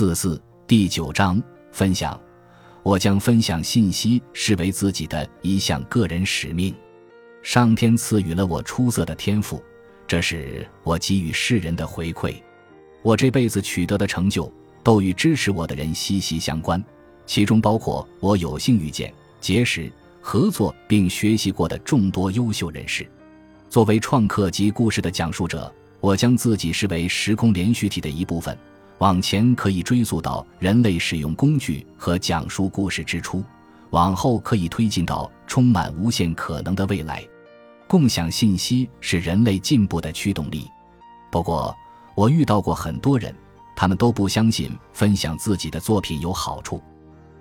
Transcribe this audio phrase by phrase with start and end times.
[0.00, 1.38] 四四第九章
[1.72, 2.18] 分享，
[2.82, 6.74] 我将分享信息视为自己的一项个人使命。
[7.42, 9.62] 上天赐予了我出色的天赋，
[10.06, 12.34] 这是我给予世人的回馈。
[13.02, 14.50] 我这辈子取得的成就，
[14.82, 16.82] 都与支持我的人息息相关，
[17.26, 19.92] 其中包括我有幸遇见、结识、
[20.22, 23.06] 合作并学习过的众多优秀人士。
[23.68, 25.70] 作为创客及故事的讲述者，
[26.00, 28.56] 我将自己视为时空连续体的一部分。
[29.00, 33.42] 往前可以追溯到人类使用工具和讲述故事之初，
[33.90, 37.26] 往后可以推进到充满无限可能的未来。
[37.88, 40.66] 共享信息是人类进步的驱动力。
[41.32, 41.74] 不过，
[42.14, 43.34] 我遇到过很多人，
[43.74, 46.82] 他们都不相信分享自己的作品有好处，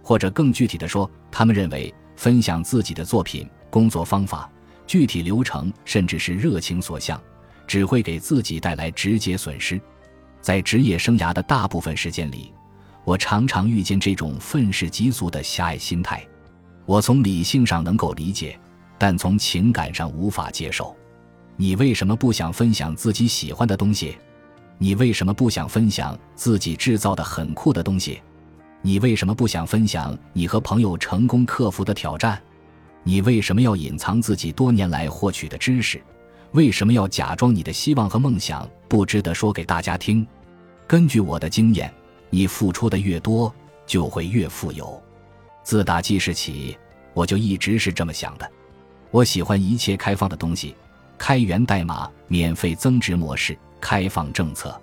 [0.01, 4.49] 或者更具体的说，他们认为分享自己的作品、工作方法、
[4.87, 7.21] 具体流程，甚至是热情所向，
[7.67, 9.77] 只会给自己带来直接损失。
[10.41, 12.51] 在职业生涯的大部分时间里，
[13.03, 16.25] 我常常遇见这种愤世嫉俗的狭隘心态。
[16.85, 18.59] 我从理性上能够理解，
[18.97, 20.95] 但从情感上无法接受。
[21.55, 24.17] 你为什么不想分享自己喜欢的东西？
[24.77, 28.21] 你为什么不想分享自己制造的很酷的东西？
[28.81, 32.41] 你为什么不想分享你和朋友成功克服的挑战？
[33.03, 36.01] 你为什么要隐藏自己多年来获取的知识？
[36.53, 40.25] 为什么要假装你的希望和梦想不值得说给大家听？
[40.87, 41.93] 根据我的经验，
[42.31, 43.53] 你付出的越多，
[43.85, 44.99] 就会越富有。
[45.63, 46.75] 自打记事起，
[47.13, 48.51] 我就一直是这么想的。
[49.11, 50.75] 我喜欢一切开放的东西，
[51.19, 54.75] 开源代码、免费增值模式、开放政策，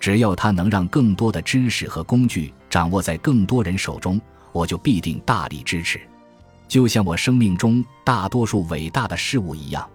[0.00, 4.18] 只要它能让更多的知识和工具掌握在更多人手中，
[4.52, 6.00] 我就必定大力支持。
[6.66, 9.86] 就像我生命中大多数伟大的事物一样。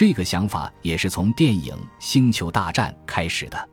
[0.00, 3.68] 这个想法也是从电影《星球大战》开始的。